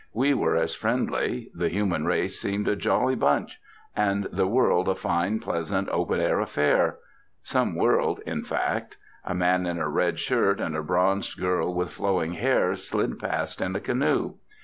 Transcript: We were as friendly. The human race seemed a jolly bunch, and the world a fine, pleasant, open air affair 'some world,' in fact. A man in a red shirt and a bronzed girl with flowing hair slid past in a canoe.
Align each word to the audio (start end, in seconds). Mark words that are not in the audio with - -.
We 0.13 0.33
were 0.33 0.55
as 0.55 0.73
friendly. 0.73 1.51
The 1.53 1.69
human 1.69 2.07
race 2.07 2.39
seemed 2.41 2.67
a 2.67 2.75
jolly 2.75 3.13
bunch, 3.13 3.61
and 3.95 4.23
the 4.31 4.47
world 4.47 4.89
a 4.89 4.95
fine, 4.95 5.39
pleasant, 5.39 5.87
open 5.89 6.19
air 6.19 6.39
affair 6.39 6.97
'some 7.43 7.75
world,' 7.75 8.19
in 8.25 8.43
fact. 8.43 8.97
A 9.23 9.35
man 9.35 9.67
in 9.67 9.77
a 9.77 9.87
red 9.87 10.17
shirt 10.17 10.59
and 10.59 10.75
a 10.75 10.81
bronzed 10.81 11.39
girl 11.39 11.75
with 11.75 11.91
flowing 11.93 12.33
hair 12.33 12.73
slid 12.73 13.19
past 13.19 13.61
in 13.61 13.75
a 13.75 13.79
canoe. 13.79 14.33